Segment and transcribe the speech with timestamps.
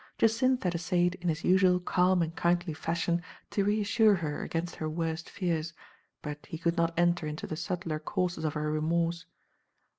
[0.17, 4.89] Jacynth had essayed, in his usual calm and kindly fashion, to reassure her against her
[4.89, 5.73] worst fears,
[6.23, 9.27] but he could not enter into the subtler causes of her remorse.